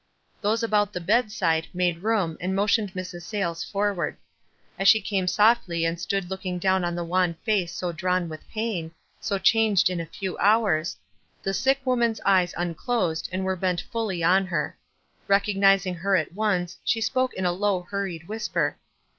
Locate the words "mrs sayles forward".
2.95-4.17